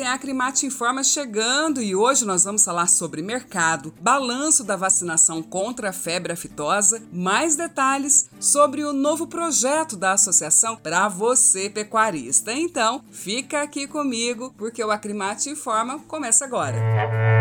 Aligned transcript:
Acrimate 0.00 0.64
Informa 0.64 1.04
chegando 1.04 1.82
e 1.82 1.94
hoje 1.94 2.24
nós 2.24 2.44
vamos 2.44 2.64
falar 2.64 2.86
sobre 2.86 3.20
mercado, 3.20 3.92
balanço 4.00 4.64
da 4.64 4.76
vacinação 4.76 5.42
contra 5.42 5.90
a 5.90 5.92
febre 5.92 6.32
aftosa, 6.32 7.02
mais 7.12 7.56
detalhes 7.56 8.30
sobre 8.40 8.82
o 8.84 8.92
novo 8.92 9.26
projeto 9.26 9.96
da 9.96 10.12
associação 10.12 10.76
para 10.76 11.08
você 11.08 11.68
pecuarista. 11.68 12.52
Então, 12.52 13.04
fica 13.10 13.60
aqui 13.60 13.86
comigo 13.86 14.54
porque 14.56 14.82
o 14.82 14.90
Acrimate 14.90 15.50
Informa 15.50 15.98
começa 16.08 16.44
agora. 16.44 17.31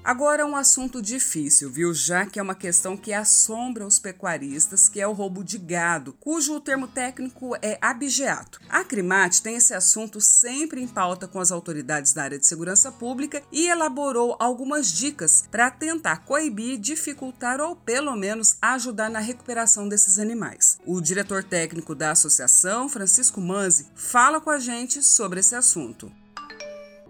Agora 0.06 0.46
um 0.46 0.54
assunto 0.54 1.02
difícil, 1.02 1.68
viu? 1.68 1.92
Já 1.92 2.24
que 2.24 2.38
é 2.38 2.42
uma 2.42 2.54
questão 2.54 2.96
que 2.96 3.12
assombra 3.12 3.84
os 3.84 3.98
pecuaristas, 3.98 4.88
que 4.88 5.00
é 5.00 5.08
o 5.08 5.12
roubo 5.12 5.42
de 5.42 5.58
gado, 5.58 6.12
cujo 6.20 6.60
termo 6.60 6.86
técnico 6.86 7.56
é 7.60 7.76
abigeato. 7.82 8.60
A 8.68 8.84
Crimate 8.84 9.42
tem 9.42 9.56
esse 9.56 9.74
assunto 9.74 10.20
sempre 10.20 10.80
em 10.80 10.86
pauta 10.86 11.26
com 11.26 11.40
as 11.40 11.50
autoridades 11.50 12.12
da 12.12 12.22
área 12.22 12.38
de 12.38 12.46
segurança 12.46 12.92
pública 12.92 13.42
e 13.50 13.66
elaborou 13.66 14.36
algumas 14.38 14.92
dicas 14.92 15.44
para 15.50 15.72
tentar 15.72 16.18
coibir, 16.18 16.78
dificultar 16.78 17.60
ou 17.60 17.74
pelo 17.74 18.14
menos 18.14 18.56
ajudar 18.62 19.10
na 19.10 19.18
recuperação 19.18 19.88
desses 19.88 20.20
animais. 20.20 20.78
O 20.86 21.00
diretor 21.00 21.42
técnico 21.42 21.96
da 21.96 22.12
associação, 22.12 22.88
Francisco 22.88 23.40
Manzi, 23.40 23.88
fala 23.96 24.40
com 24.40 24.50
a 24.50 24.60
gente 24.60 25.02
sobre 25.02 25.40
esse 25.40 25.56
assunto. 25.56 26.12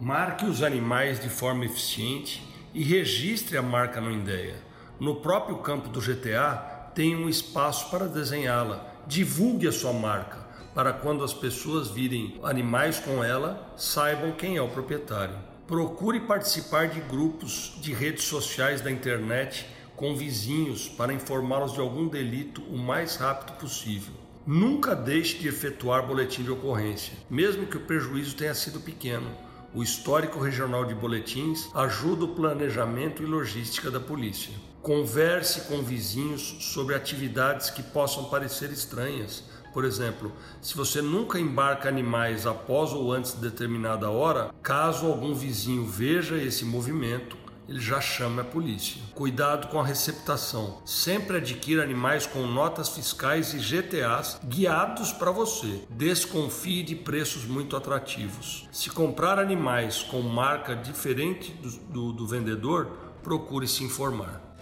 Marque 0.00 0.46
os 0.46 0.62
animais 0.62 1.20
de 1.20 1.28
forma 1.28 1.66
eficiente 1.66 2.55
e 2.76 2.82
registre 2.82 3.56
a 3.56 3.62
marca 3.62 4.02
no 4.02 4.12
INDEA. 4.12 4.54
No 5.00 5.16
próprio 5.16 5.56
campo 5.56 5.88
do 5.88 5.98
GTA, 5.98 6.90
tem 6.94 7.16
um 7.16 7.26
espaço 7.26 7.90
para 7.90 8.06
desenhá-la. 8.06 8.86
Divulgue 9.06 9.66
a 9.66 9.72
sua 9.72 9.94
marca, 9.94 10.36
para 10.74 10.92
quando 10.92 11.24
as 11.24 11.32
pessoas 11.32 11.88
virem 11.88 12.38
animais 12.42 12.98
com 12.98 13.24
ela, 13.24 13.72
saibam 13.78 14.32
quem 14.32 14.58
é 14.58 14.60
o 14.60 14.68
proprietário. 14.68 15.34
Procure 15.66 16.20
participar 16.20 16.88
de 16.88 17.00
grupos 17.00 17.78
de 17.80 17.94
redes 17.94 18.24
sociais 18.24 18.82
da 18.82 18.90
internet 18.90 19.66
com 19.96 20.14
vizinhos 20.14 20.86
para 20.86 21.14
informá-los 21.14 21.72
de 21.72 21.80
algum 21.80 22.06
delito 22.06 22.60
o 22.64 22.76
mais 22.76 23.16
rápido 23.16 23.56
possível. 23.56 24.12
Nunca 24.46 24.94
deixe 24.94 25.38
de 25.38 25.48
efetuar 25.48 26.06
boletim 26.06 26.42
de 26.42 26.50
ocorrência, 26.50 27.14
mesmo 27.30 27.66
que 27.66 27.78
o 27.78 27.86
prejuízo 27.86 28.36
tenha 28.36 28.54
sido 28.54 28.80
pequeno. 28.80 29.30
O 29.74 29.82
histórico 29.82 30.40
regional 30.40 30.84
de 30.84 30.94
boletins 30.94 31.68
ajuda 31.74 32.24
o 32.24 32.34
planejamento 32.34 33.22
e 33.22 33.26
logística 33.26 33.90
da 33.90 34.00
polícia. 34.00 34.52
Converse 34.80 35.62
com 35.62 35.82
vizinhos 35.82 36.56
sobre 36.60 36.94
atividades 36.94 37.70
que 37.70 37.82
possam 37.82 38.24
parecer 38.24 38.70
estranhas. 38.70 39.44
Por 39.74 39.84
exemplo, 39.84 40.32
se 40.62 40.74
você 40.74 41.02
nunca 41.02 41.38
embarca 41.38 41.88
animais 41.88 42.46
após 42.46 42.92
ou 42.92 43.12
antes 43.12 43.34
de 43.34 43.40
determinada 43.40 44.08
hora, 44.10 44.54
caso 44.62 45.06
algum 45.06 45.34
vizinho 45.34 45.84
veja 45.84 46.36
esse 46.36 46.64
movimento, 46.64 47.36
ele 47.68 47.80
já 47.80 48.00
chama 48.00 48.42
a 48.42 48.44
polícia. 48.44 49.00
Cuidado 49.14 49.68
com 49.68 49.80
a 49.80 49.84
receptação. 49.84 50.80
Sempre 50.84 51.38
adquira 51.38 51.82
animais 51.82 52.26
com 52.26 52.46
notas 52.46 52.90
fiscais 52.90 53.54
e 53.54 53.58
GTAs 53.58 54.40
guiados 54.44 55.12
para 55.12 55.30
você. 55.30 55.84
Desconfie 55.90 56.82
de 56.82 56.94
preços 56.94 57.44
muito 57.44 57.76
atrativos. 57.76 58.68
Se 58.70 58.90
comprar 58.90 59.38
animais 59.38 60.02
com 60.02 60.20
marca 60.22 60.74
diferente 60.74 61.52
do, 61.52 61.70
do, 61.70 62.12
do 62.12 62.26
vendedor, 62.26 62.86
procure 63.22 63.66
se 63.66 63.82
informar. 63.82 64.55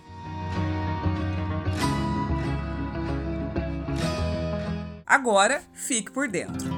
Agora, 5.06 5.62
fique 5.74 6.12
por 6.12 6.30
dentro. 6.30 6.70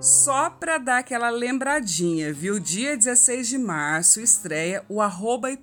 Só 0.00 0.50
para 0.50 0.76
dar 0.76 0.98
aquela 0.98 1.30
lembradinha, 1.30 2.32
viu? 2.32 2.58
Dia 2.58 2.96
16 2.96 3.48
de 3.48 3.58
março 3.58 4.20
estreia 4.20 4.84
o 4.88 5.00
Arroba 5.00 5.50
e 5.50 5.58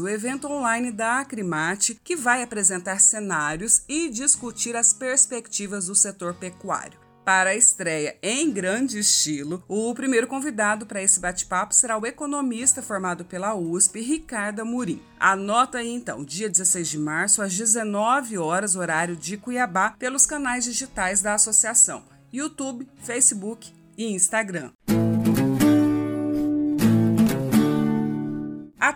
o 0.00 0.08
evento 0.08 0.48
online 0.48 0.90
da 0.90 1.20
Acrimate, 1.20 2.00
que 2.02 2.16
vai 2.16 2.42
apresentar 2.42 3.00
cenários 3.00 3.84
e 3.88 4.08
discutir 4.08 4.74
as 4.74 4.92
perspectivas 4.92 5.86
do 5.86 5.94
setor 5.94 6.34
pecuário 6.34 7.05
para 7.26 7.50
a 7.50 7.56
estreia 7.56 8.16
em 8.22 8.52
grande 8.52 9.00
estilo, 9.00 9.60
o 9.66 9.92
primeiro 9.92 10.28
convidado 10.28 10.86
para 10.86 11.02
esse 11.02 11.18
bate-papo 11.18 11.74
será 11.74 11.98
o 11.98 12.06
economista 12.06 12.80
formado 12.80 13.24
pela 13.24 13.52
USP, 13.52 14.00
Ricardo 14.00 14.60
Amorim. 14.60 15.02
Anota 15.18 15.78
aí 15.78 15.92
então, 15.92 16.24
dia 16.24 16.48
16 16.48 16.86
de 16.86 16.98
março, 17.00 17.42
às 17.42 17.52
19 17.52 18.38
horas, 18.38 18.76
horário 18.76 19.16
de 19.16 19.36
Cuiabá, 19.36 19.96
pelos 19.98 20.24
canais 20.24 20.64
digitais 20.64 21.20
da 21.20 21.34
associação: 21.34 22.04
YouTube, 22.32 22.86
Facebook 23.02 23.72
e 23.98 24.04
Instagram. 24.04 24.70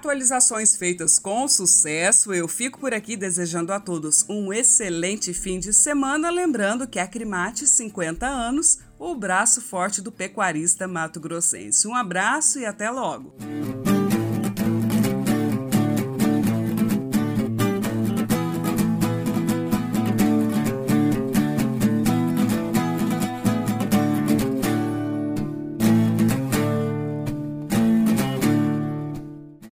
Atualizações 0.00 0.76
feitas 0.76 1.18
com 1.18 1.46
sucesso, 1.46 2.32
eu 2.32 2.48
fico 2.48 2.80
por 2.80 2.94
aqui 2.94 3.18
desejando 3.18 3.70
a 3.70 3.78
todos 3.78 4.24
um 4.30 4.50
excelente 4.50 5.34
fim 5.34 5.58
de 5.58 5.74
semana, 5.74 6.30
lembrando 6.30 6.88
que 6.88 6.98
a 6.98 7.06
Crimate 7.06 7.66
50 7.66 8.26
anos, 8.26 8.78
o 8.98 9.14
braço 9.14 9.60
forte 9.60 10.00
do 10.00 10.10
pecuarista 10.10 10.88
Mato 10.88 11.20
Grossense. 11.20 11.86
Um 11.86 11.94
abraço 11.94 12.58
e 12.58 12.64
até 12.64 12.90
logo. 12.90 13.34